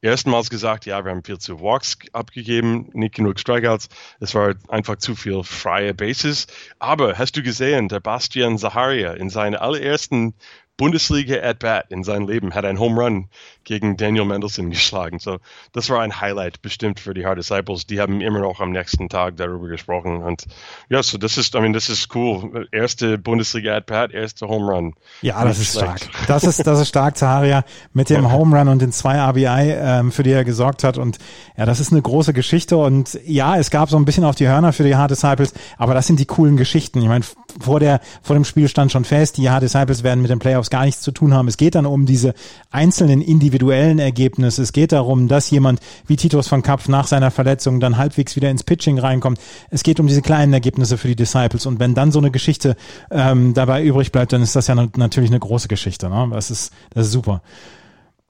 [0.02, 3.90] erstmals gesagt, ja, wir haben viel zu Walks abgegeben, nicht genug Strikeouts.
[4.20, 6.48] Es war einfach zu viel freie Bases.
[6.80, 10.36] Aber hast du gesehen, der Bastian Zaharia in seiner allerersten
[10.78, 13.30] Bundesliga at bat in seinem Leben hat ein Home Run
[13.64, 15.20] gegen Daniel Mendelssohn geschlagen.
[15.20, 15.38] So,
[15.72, 17.86] das war ein Highlight bestimmt für die Hard Disciples.
[17.88, 20.22] Die haben immer noch am nächsten Tag darüber gesprochen.
[20.22, 20.46] Und
[20.90, 22.68] ja, so das ist, I mean, das ist cool.
[22.72, 24.94] Erste Bundesliga at bat, erste Home Run.
[25.22, 26.04] Ja, das Nicht ist schlecht.
[26.04, 26.28] stark.
[26.28, 30.12] Das ist, das ist stark, Zaharia, mit dem Home Run und den zwei RBI, ähm,
[30.12, 30.98] für die er gesorgt hat.
[30.98, 31.18] Und
[31.58, 32.78] ja, das ist eine große Geschichte.
[32.78, 35.94] Und ja, es gab so ein bisschen auf die Hörner für die Hard Disciples, aber
[35.94, 37.02] das sind die coolen Geschichten.
[37.02, 37.24] Ich meine,
[37.62, 40.65] vor der, vor dem Spiel stand schon fest, die Hard Disciples werden mit den Playoffs
[40.70, 41.48] gar nichts zu tun haben.
[41.48, 42.34] Es geht dann um diese
[42.72, 44.62] einzelnen individuellen Ergebnisse.
[44.62, 48.50] Es geht darum, dass jemand wie Titus von Kapf nach seiner Verletzung dann halbwegs wieder
[48.50, 49.40] ins Pitching reinkommt.
[49.70, 51.66] Es geht um diese kleinen Ergebnisse für die Disciples.
[51.66, 52.76] Und wenn dann so eine Geschichte
[53.12, 56.10] ähm, dabei übrig bleibt, dann ist das ja natürlich eine große Geschichte.
[56.10, 56.30] Ne?
[56.32, 57.42] Das ist, das ist super.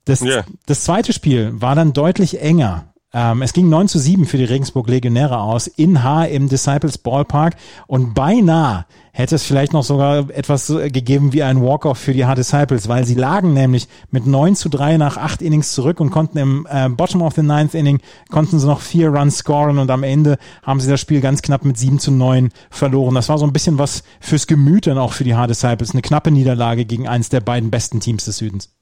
[0.04, 0.44] Das, yeah.
[0.66, 2.92] das zweite Spiel war dann deutlich enger.
[3.16, 6.98] Ähm, es ging 9 zu 7 für die Regensburg Legionäre aus in Haar im Disciples
[6.98, 12.26] Ballpark und beinahe hätte es vielleicht noch sogar etwas gegeben wie ein Walk-Off für die
[12.26, 16.10] Hard Disciples, weil sie lagen nämlich mit 9 zu 3 nach 8 Innings zurück und
[16.10, 19.90] konnten im äh, Bottom of the Ninth Inning, konnten sie noch vier Runs scoren und
[19.90, 23.14] am Ende haben sie das Spiel ganz knapp mit 7 zu 9 verloren.
[23.14, 26.02] Das war so ein bisschen was fürs Gemüt dann auch für die Hard Disciples, eine
[26.02, 28.76] knappe Niederlage gegen eins der beiden besten Teams des Südens.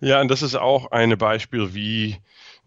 [0.00, 2.16] Ja, und das ist auch ein Beispiel, wie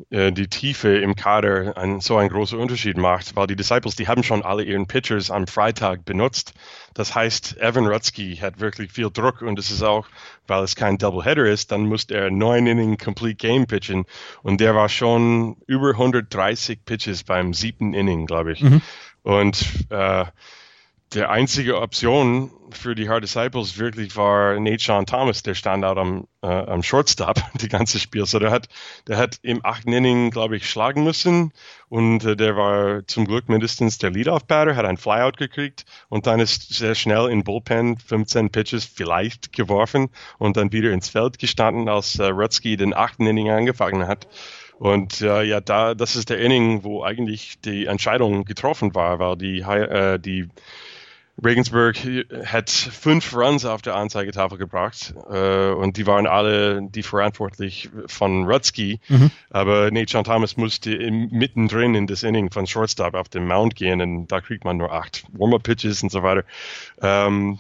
[0.10, 4.08] äh, die Tiefe im Kader ein, so einen großen Unterschied macht, weil die Disciples, die
[4.08, 6.54] haben schon alle ihren Pitchers am Freitag benutzt.
[6.94, 10.08] Das heißt, Evan Rutsky hat wirklich viel Druck und es ist auch,
[10.48, 14.06] weil es kein Doubleheader ist, dann muss er neun Inning Complete Game pitchen
[14.44, 18.62] und der war schon über 130 Pitches beim siebten Inning, glaube ich.
[18.62, 18.82] Mhm.
[19.24, 20.26] Und äh,
[21.14, 25.98] der einzige Option für die Hard Disciples wirklich war Nate Sean Thomas, der stand out
[25.98, 28.26] am, äh, am Shortstop die ganze Spiel.
[28.26, 28.68] So der hat,
[29.08, 31.54] der hat im achten Inning, glaube ich, schlagen müssen
[31.90, 36.40] und äh, der war zum Glück mindestens der Leadoff-Batter, hat ein Flyout gekriegt und dann
[36.40, 41.90] ist sehr schnell in Bullpen 15 Pitches vielleicht geworfen und dann wieder ins Feld gestanden,
[41.90, 44.28] als äh, Rutsky den achten Inning angefangen hat.
[44.78, 49.38] Und äh, ja, da, das ist der Inning, wo eigentlich die Entscheidung getroffen war, weil
[49.38, 50.50] die, äh, die
[51.44, 51.98] Regensburg
[52.46, 58.46] hat fünf Runs auf der Anzeigetafel gebracht äh, und die waren alle die verantwortlich von
[58.46, 59.00] Rutsky.
[59.10, 59.32] Mhm.
[59.50, 63.76] Aber Nate John Thomas musste im, mittendrin in das Inning von Shortstop auf den Mount
[63.76, 66.46] gehen und da kriegt man nur acht Warm-Up-Pitches und so weiter.
[67.02, 67.60] Ähm,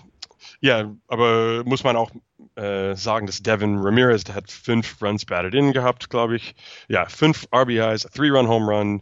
[0.62, 2.12] ja, aber muss man auch
[2.56, 6.56] äh, sagen, dass Devin Ramirez, der hat fünf Runs batted in gehabt, glaube ich.
[6.88, 9.02] Ja, fünf RBIs, Three-Run-Home-Run,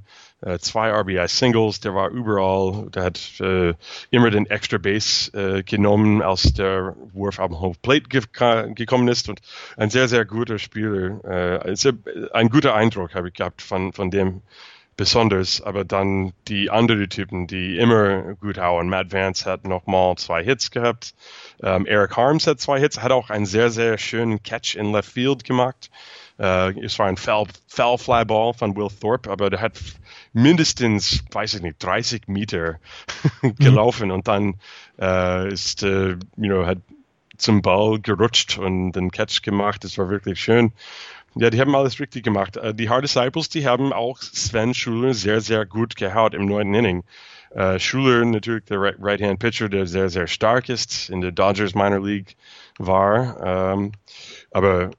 [0.59, 3.73] zwei RBI-Singles, der war überall, der hat äh,
[4.11, 8.21] immer den Extra Base äh, genommen, als der Wurf am Home Plate ge
[8.73, 9.41] gekommen ist und
[9.77, 11.23] ein sehr, sehr guter Spieler.
[11.23, 11.75] Äh,
[12.33, 14.41] ein guter Eindruck habe ich gehabt von, von dem
[14.95, 18.89] besonders, aber dann die anderen Typen, die immer gut hauen.
[18.89, 21.15] Matt Vance hat nochmal zwei Hits gehabt.
[21.61, 25.11] Ähm, Eric Harms hat zwei Hits, hat auch einen sehr, sehr schönen Catch in Left
[25.11, 25.89] Field gemacht.
[26.39, 29.77] Äh, es war ein Foul, Foul Fly Ball von Will Thorpe, aber der hat
[30.33, 32.79] mindestens, weiß ich nicht, 30 Meter
[33.59, 34.13] gelaufen mhm.
[34.13, 34.55] und dann
[34.99, 36.79] äh, ist, äh, you know, hat
[37.37, 39.83] zum Ball gerutscht und den Catch gemacht.
[39.83, 40.71] Das war wirklich schön.
[41.35, 42.57] Ja, die haben alles richtig gemacht.
[42.57, 46.73] Äh, die Hard Disciples, die haben auch Sven Schuler sehr, sehr gut gehaut im neunten
[46.73, 47.03] Inning.
[47.55, 52.35] Uh, Schuler natürlich der Right-Hand-Pitcher, der sehr, sehr stark ist, in der Dodgers Minor League
[52.79, 53.73] war.
[53.75, 53.91] Um, ähm,
[54.49, 54.89] aber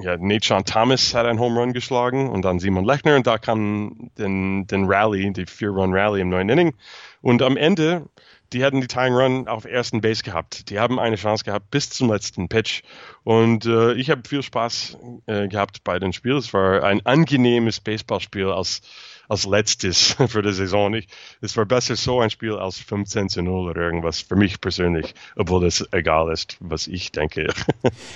[0.00, 3.38] ja, Nate Sean Thomas hat einen Home Run geschlagen und dann Simon Lechner und da
[3.38, 6.74] kam den, den Rally, die Vier-Run-Rally im neunten Inning.
[7.20, 8.08] Und am Ende
[8.52, 10.70] die hätten die Tying Run auf ersten Base gehabt.
[10.70, 12.82] Die haben eine Chance gehabt bis zum letzten Pitch.
[13.24, 16.36] Und äh, ich habe viel Spaß äh, gehabt bei dem Spiel.
[16.36, 18.80] Es war ein angenehmes Baseballspiel als
[19.28, 20.94] als letztes für die Saison.
[20.94, 21.08] Ich,
[21.40, 25.14] es war besser so ein Spiel als 15 zu 0 oder irgendwas für mich persönlich,
[25.36, 27.48] obwohl es egal ist, was ich denke.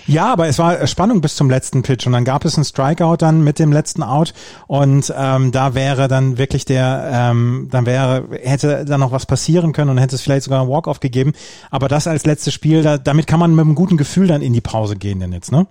[0.07, 3.19] Ja, aber es war Spannung bis zum letzten Pitch und dann gab es einen Strikeout
[3.19, 4.35] dann mit dem letzten Out
[4.67, 9.73] und ähm, da wäre dann wirklich der, ähm, dann wäre, hätte dann noch was passieren
[9.73, 11.33] können und hätte es vielleicht sogar ein Walk-off gegeben.
[11.71, 14.53] Aber das als letztes Spiel, da, damit kann man mit einem guten Gefühl dann in
[14.53, 15.67] die Pause gehen denn jetzt, ne?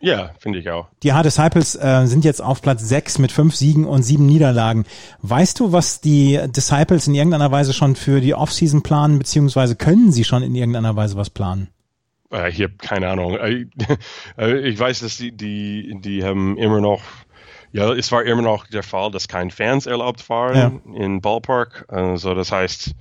[0.00, 0.88] Ja, finde ich auch.
[1.02, 4.84] Die Hard Disciples äh, sind jetzt auf Platz 6 mit fünf Siegen und sieben Niederlagen.
[5.22, 10.12] Weißt du, was die Disciples in irgendeiner Weise schon für die Offseason planen, beziehungsweise können
[10.12, 11.68] sie schon in irgendeiner Weise was planen?
[12.32, 13.36] Äh, ich habe keine Ahnung.
[13.36, 13.66] Äh,
[14.38, 17.02] äh, ich weiß, dass die, die, die haben immer noch
[17.70, 20.96] ja, es war immer noch der Fall, dass kein Fans erlaubt waren ja.
[21.04, 21.84] in Ballpark.
[21.88, 22.94] Also das heißt,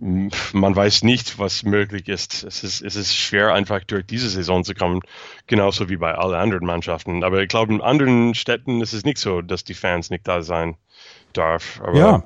[0.00, 2.42] man weiß nicht, was möglich ist.
[2.44, 2.80] Es, ist.
[2.80, 5.00] es ist schwer, einfach durch diese Saison zu kommen,
[5.46, 7.22] genauso wie bei allen anderen Mannschaften.
[7.22, 10.42] Aber ich glaube, in anderen Städten ist es nicht so, dass die Fans nicht da
[10.42, 10.76] sein
[11.32, 11.80] darf.
[11.82, 12.24] Aber ja.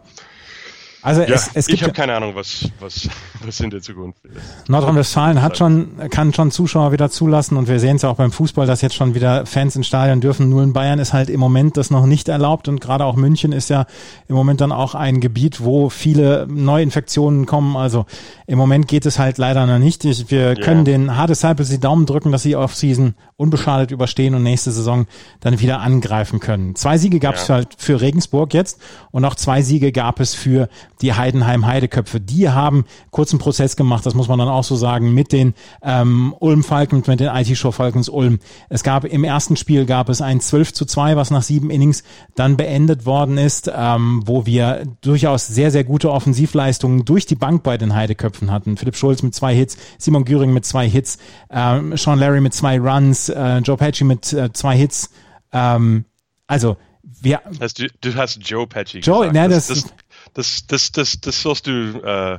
[1.04, 3.10] Also ja, es, es gibt ich habe keine Ahnung, was, was,
[3.44, 4.70] was in der Zukunft ist.
[4.70, 8.32] Nordrhein-Westfalen hat schon, kann schon Zuschauer wieder zulassen und wir sehen es ja auch beim
[8.32, 10.48] Fußball, dass jetzt schon wieder Fans in Stadion dürfen.
[10.48, 13.52] Nur in Bayern ist halt im Moment das noch nicht erlaubt und gerade auch München
[13.52, 13.84] ist ja
[14.28, 17.76] im Moment dann auch ein Gebiet, wo viele Neuinfektionen kommen.
[17.76, 18.06] Also
[18.46, 20.06] im Moment geht es halt leider noch nicht.
[20.06, 20.54] Ich, wir yeah.
[20.54, 25.06] können den Hard Disciples die Daumen drücken, dass sie Off-Season unbeschadet überstehen und nächste Saison
[25.40, 26.76] dann wieder angreifen können.
[26.76, 27.56] Zwei Siege gab es ja.
[27.56, 32.20] halt für Regensburg jetzt und auch zwei Siege gab es für die Heidenheim Heideköpfe.
[32.20, 36.34] Die haben kurzen Prozess gemacht, das muss man dann auch so sagen, mit den ähm,
[36.38, 38.38] Ulm Falcons, mit den IT-Show Falcons Ulm.
[38.68, 42.04] Es gab im ersten Spiel gab es ein 12 zu 2, was nach sieben Innings
[42.34, 47.62] dann beendet worden ist, ähm, wo wir durchaus sehr, sehr gute Offensivleistungen durch die Bank
[47.62, 48.76] bei den Heideköpfen hatten.
[48.76, 51.18] Philipp Schulz mit zwei Hits, Simon Güring mit zwei Hits,
[51.50, 55.10] ähm, Sean Larry mit zwei Runs, äh, Joe Pesci mit äh, zwei Hits.
[55.52, 56.04] Ähm,
[56.46, 57.40] also wir.
[57.76, 59.34] du, du hast Joe Pesci Joe, gesagt.
[59.34, 59.84] Ne, das, das,
[60.34, 62.38] das, das, das, das sollst du, äh,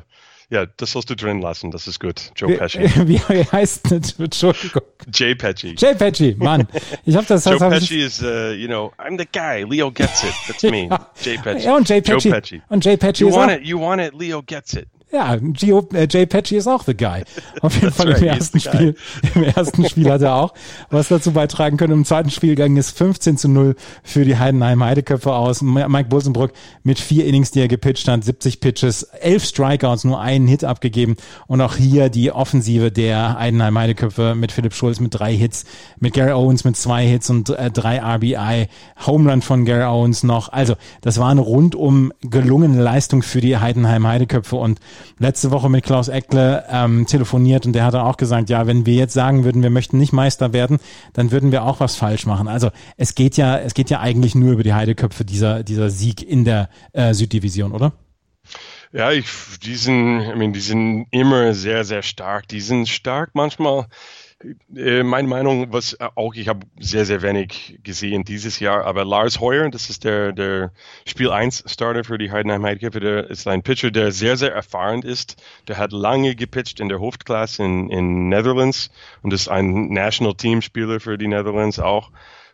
[0.49, 1.71] ja, das sollst du drin lassen.
[1.71, 2.31] Das ist gut.
[2.35, 2.79] Joe wie, Pesci.
[3.07, 4.11] Wie heißt das?
[4.19, 4.83] Entschuldigung.
[5.11, 5.75] Jay Pesci.
[5.77, 6.67] Jay Pesci, Mann.
[7.05, 7.45] Ich habe das.
[7.45, 9.63] Joe Pesci is, uh, you know, I'm the guy.
[9.63, 10.33] Leo gets it.
[10.47, 10.87] That's me.
[10.87, 11.09] ja.
[11.21, 11.65] Jay Pesci.
[11.65, 12.29] Ja, und Jay Pesci.
[12.29, 12.61] Joe Pesci.
[12.69, 13.65] Und Jay Pesci you ist want auch, it.
[13.65, 14.13] You want it.
[14.13, 14.87] Leo gets it.
[15.11, 17.23] Ja, Gio, äh, Jay Patchy ist auch the guy.
[17.61, 18.95] Auf jeden Fall im ersten Spiel,
[19.35, 20.53] im ersten Spiel hat er auch
[20.89, 21.93] was dazu beitragen können.
[21.93, 25.61] Im zweiten Spiel ging es 15 zu 0 für die Heidenheim Heideköpfe aus.
[25.61, 30.47] Mike Bulsenbrück mit vier Innings, die er gepitcht hat, 70 Pitches, elf Strikeouts, nur einen
[30.47, 31.17] Hit abgegeben.
[31.47, 35.65] Und auch hier die Offensive der Heidenheim Heideköpfe mit Philipp Schulz mit drei Hits,
[35.99, 38.67] mit Gary Owens mit zwei Hits und äh, drei RBI.
[39.05, 40.51] Homerun von Gary Owens noch.
[40.51, 44.79] Also, das war eine rundum gelungene Leistung für die Heidenheim Heideköpfe und
[45.19, 48.95] letzte Woche mit Klaus Eckle ähm, telefoniert und der hat auch gesagt, ja, wenn wir
[48.95, 50.79] jetzt sagen würden, wir möchten nicht Meister werden,
[51.13, 52.47] dann würden wir auch was falsch machen.
[52.47, 56.21] Also es geht ja, es geht ja eigentlich nur über die Heideköpfe dieser, dieser Sieg
[56.21, 57.93] in der äh, Süddivision, oder?
[58.91, 59.25] Ja, ich,
[59.61, 62.47] die sind, I mean, die sind immer sehr, sehr stark.
[62.47, 63.87] Die sind stark manchmal
[64.75, 69.39] Äh, meine Meinung, was auch, ich habe sehr, sehr wenig gesehen dieses Jahr, aber Lars
[69.39, 70.71] Heuer, das ist der, der
[71.05, 75.01] Spiel 1 Starter für die Heidenheim Heidkämpfe, der ist ein Pitcher, der sehr, sehr erfahren
[75.01, 75.41] ist.
[75.67, 80.61] Der hat lange gepitcht in der Hoofdklasse in, in Netherlands und ist ein National Team
[80.61, 82.11] Spieler für die Netherlands auch.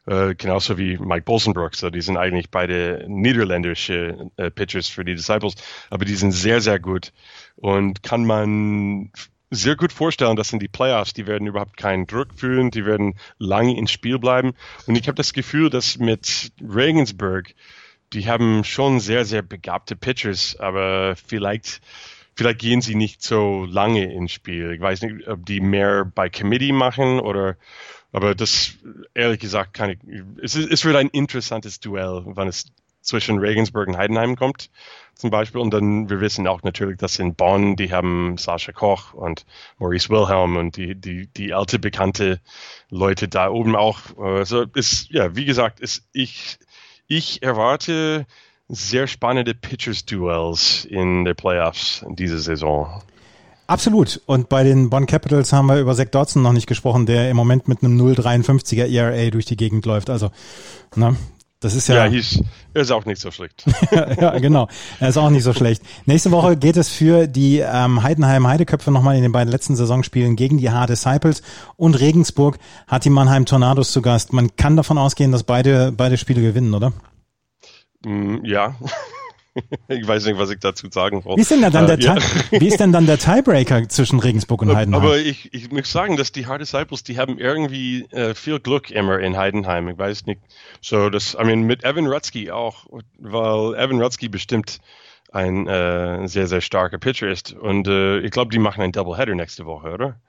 [0.07, 1.75] Äh, genauso wie Mike Bolsenbrook.
[1.75, 5.53] So, die sind eigentlich beide niederländische äh, Pitchers für die Disciples,
[5.91, 7.13] aber die sind sehr, sehr gut
[7.55, 9.11] und kann man
[9.51, 13.15] sehr gut vorstellen, dass in die Playoffs, die werden überhaupt keinen Druck fühlen, die werden
[13.37, 14.53] lange ins Spiel bleiben.
[14.87, 17.53] Und ich habe das Gefühl, dass mit Regensburg,
[18.13, 21.81] die haben schon sehr, sehr begabte Pitchers, aber vielleicht,
[22.33, 24.71] vielleicht gehen sie nicht so lange ins Spiel.
[24.71, 27.57] Ich weiß nicht, ob die mehr bei Committee machen oder,
[28.13, 28.77] aber das,
[29.13, 29.99] ehrlich gesagt, kann ich,
[30.41, 32.67] es, es wird ein interessantes Duell, wenn es
[33.01, 34.69] zwischen Regensburg und Heidenheim kommt
[35.15, 35.61] zum Beispiel.
[35.61, 39.45] Und dann, wir wissen auch natürlich, dass in Bonn, die haben Sascha Koch und
[39.77, 42.39] Maurice Wilhelm und die, die, die alte bekannte
[42.89, 43.99] Leute da oben auch.
[44.17, 46.57] Also ist, ja, wie gesagt, ist, ich,
[47.07, 48.25] ich erwarte
[48.67, 53.01] sehr spannende Pitchers-Duels in den Playoffs in dieser Saison.
[53.67, 54.21] Absolut.
[54.25, 57.37] Und bei den Bonn Capitals haben wir über Zach Dodson noch nicht gesprochen, der im
[57.37, 60.09] Moment mit einem 0,53er ERA durch die Gegend läuft.
[60.09, 60.29] Also,
[60.95, 61.15] ne,
[61.61, 62.07] das ist ja.
[62.07, 62.21] Ja,
[62.73, 63.63] er ist auch nicht so schlecht.
[63.91, 64.67] ja, genau.
[64.99, 65.83] Er ist auch nicht so schlecht.
[66.07, 70.35] Nächste Woche geht es für die ähm, Heidenheim Heideköpfe nochmal in den beiden letzten Saisonspielen
[70.35, 71.43] gegen die Hard Disciples
[71.77, 74.33] und Regensburg hat die Mannheim Tornados zu Gast.
[74.33, 76.93] Man kann davon ausgehen, dass beide, beide Spiele gewinnen, oder?
[78.03, 78.75] Mm, ja.
[79.87, 81.37] ich weiß nicht, was ich dazu sagen soll.
[81.37, 82.17] Wie ist denn dann, der, äh, ja.
[82.51, 85.01] wie ist denn dann der Tiebreaker zwischen Regensburg und Heidenheim?
[85.01, 88.91] Aber ich, ich muss sagen, dass die Hard Disciples, die haben irgendwie äh, viel Glück
[88.91, 89.89] immer in Heidenheim.
[89.89, 90.41] Ich weiß nicht.
[90.81, 92.85] So, das, I mean, mit Evan Rutsky auch,
[93.19, 94.79] weil Evan Rutsky bestimmt
[95.31, 97.53] ein äh, sehr, sehr starker Pitcher ist.
[97.53, 100.19] Und äh, ich glaube, die machen einen Doubleheader nächste Woche, oder?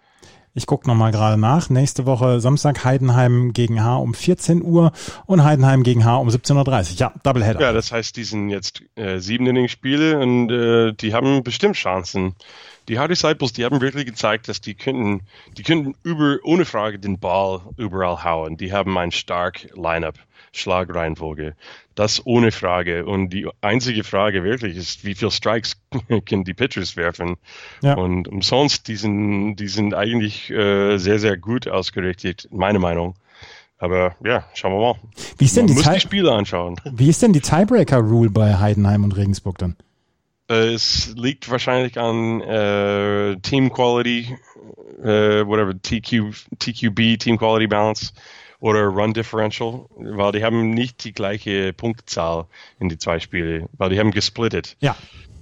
[0.54, 1.70] Ich gucke nochmal gerade nach.
[1.70, 4.92] Nächste Woche Samstag Heidenheim gegen H um 14 Uhr
[5.24, 6.98] und Heidenheim gegen H um 17.30 Uhr.
[6.98, 7.60] Ja, Doubleheader.
[7.60, 12.34] Ja, das heißt, die sind jetzt äh, sieben Inning-Spiele und äh, die haben bestimmt Chancen.
[12.88, 15.22] Die Hard Disciples, die haben wirklich gezeigt, dass die könnten,
[15.56, 18.58] die könnten über, ohne Frage den Ball überall hauen.
[18.58, 20.18] Die haben ein stark Lineup.
[20.52, 21.56] Schlagreihenfolge.
[21.94, 23.04] Das ohne Frage.
[23.04, 25.76] Und die einzige Frage wirklich ist, wie viele Strikes
[26.26, 27.36] können die Pitchers werfen?
[27.82, 27.94] Ja.
[27.94, 33.14] Und umsonst, die sind, die sind eigentlich äh, sehr, sehr gut ausgerichtet, meine Meinung.
[33.78, 34.94] Aber ja, schauen wir mal.
[35.38, 36.76] Wie ist denn Man die, muss die Spiele anschauen.
[36.84, 39.76] Wie ist denn die Tiebreaker-Rule bei Heidenheim und Regensburg dann?
[40.48, 44.36] Äh, es liegt wahrscheinlich an äh, Team Quality,
[45.02, 48.12] äh, whatever, TQ, TQB, Team Quality Balance
[48.62, 52.46] oder Run Differential, weil die haben nicht die gleiche Punktzahl
[52.78, 54.76] in die zwei Spiele, weil die haben gesplittet.
[54.78, 54.96] Ja.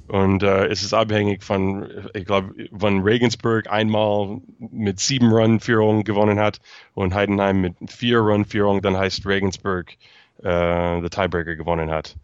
[0.09, 6.41] Und äh, es ist abhängig von, ich glaube, wenn Regensburg einmal mit sieben Run-Führung gewonnen
[6.41, 6.61] hat
[6.95, 9.93] und Heidenheim mit vier Run-Führung, dann heißt Regensburg
[10.39, 12.17] äh, der Tiebreaker gewonnen hat.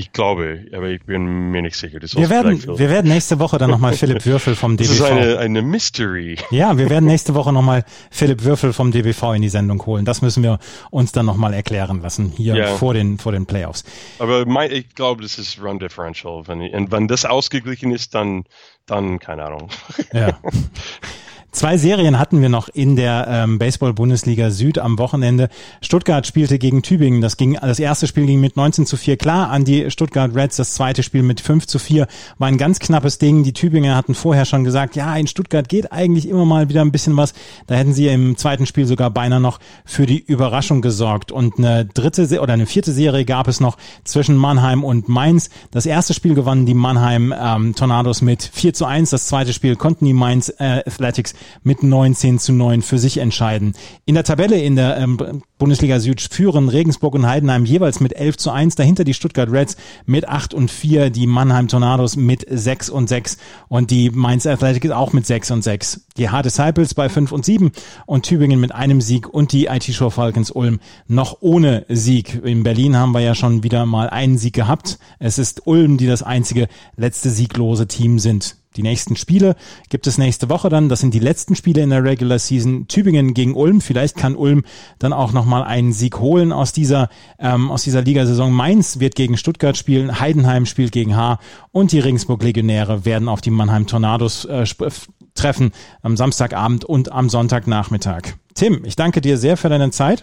[0.00, 2.00] Ich glaube, aber ich bin mir nicht sicher.
[2.00, 4.88] wir, werden, wir werden nächste Woche dann nochmal Philipp Würfel vom DBV.
[4.88, 6.38] Das ist eine, eine Mystery.
[6.50, 10.06] Ja, wir werden nächste Woche nochmal Philipp Würfel vom DBV in die Sendung holen.
[10.06, 10.58] Das müssen wir
[10.90, 12.66] uns dann nochmal erklären lassen, hier ja.
[12.68, 13.84] vor, den, vor den Playoffs.
[14.18, 16.44] Aber mein, ich glaube, das ist Run Differential.
[16.46, 18.44] Wenn, und wenn das ausgeglichen ist, dann,
[18.86, 19.68] dann keine Ahnung.
[20.14, 20.38] Ja.
[21.52, 25.48] Zwei Serien hatten wir noch in der ähm, Baseball-Bundesliga Süd am Wochenende.
[25.80, 27.20] Stuttgart spielte gegen Tübingen.
[27.20, 30.56] Das ging, das erste Spiel ging mit 19 zu 4 klar an die Stuttgart Reds.
[30.56, 32.06] Das zweite Spiel mit 5 zu 4
[32.38, 33.42] war ein ganz knappes Ding.
[33.42, 36.92] Die Tübinger hatten vorher schon gesagt, ja, in Stuttgart geht eigentlich immer mal wieder ein
[36.92, 37.34] bisschen was.
[37.66, 41.32] Da hätten sie im zweiten Spiel sogar beinahe noch für die Überraschung gesorgt.
[41.32, 45.50] Und eine dritte oder eine vierte Serie gab es noch zwischen Mannheim und Mainz.
[45.72, 49.10] Das erste Spiel gewannen die Mannheim ähm, Tornados mit 4 zu 1.
[49.10, 53.74] Das zweite Spiel konnten die Mainz äh, Athletics mit 19 zu 9 für sich entscheiden.
[54.04, 58.38] In der Tabelle in der ähm, Bundesliga Süd führen Regensburg und Heidenheim jeweils mit 11
[58.38, 59.76] zu 1, dahinter die Stuttgart Reds
[60.06, 63.36] mit 8 und 4, die Mannheim Tornados mit 6 und 6
[63.68, 66.06] und die Mainz Athletic auch mit 6 und 6.
[66.16, 67.72] Die Hard Disciples bei 5 und 7
[68.06, 72.40] und Tübingen mit einem Sieg und die IT Show Falcons Ulm noch ohne Sieg.
[72.42, 74.98] In Berlin haben wir ja schon wieder mal einen Sieg gehabt.
[75.18, 78.59] Es ist Ulm, die das einzige letzte sieglose Team sind.
[78.76, 79.56] Die nächsten Spiele
[79.88, 80.88] gibt es nächste Woche dann.
[80.88, 82.86] Das sind die letzten Spiele in der Regular Season.
[82.86, 83.80] Tübingen gegen Ulm.
[83.80, 84.64] Vielleicht kann Ulm
[84.98, 87.08] dann auch nochmal einen Sieg holen aus dieser,
[87.38, 88.52] ähm, aus dieser Ligasaison.
[88.52, 90.20] Mainz wird gegen Stuttgart spielen.
[90.20, 91.40] Heidenheim spielt gegen H.
[91.72, 94.64] Und die Regensburg Legionäre werden auf die Mannheim Tornados äh,
[95.34, 98.34] treffen am Samstagabend und am Sonntagnachmittag.
[98.54, 100.22] Tim, ich danke dir sehr für deine Zeit.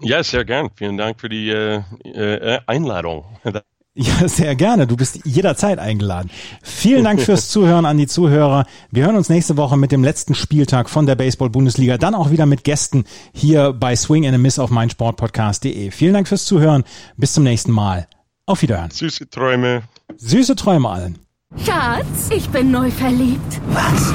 [0.00, 0.70] Ja, sehr gern.
[0.76, 3.24] Vielen Dank für die äh, äh, Einladung.
[4.00, 4.86] Ja, sehr gerne.
[4.86, 6.30] Du bist jederzeit eingeladen.
[6.62, 8.64] Vielen Dank fürs Zuhören an die Zuhörer.
[8.92, 11.98] Wir hören uns nächste Woche mit dem letzten Spieltag von der Baseball-Bundesliga.
[11.98, 15.90] Dann auch wieder mit Gästen hier bei Swing and a Miss auf meinsportpodcast.de.
[15.90, 16.84] Vielen Dank fürs Zuhören.
[17.16, 18.06] Bis zum nächsten Mal.
[18.46, 18.92] Auf Wiederhören.
[18.92, 19.82] Süße Träume.
[20.16, 21.18] Süße Träume allen.
[21.66, 23.60] Schatz, ich bin neu verliebt.
[23.70, 24.14] Was?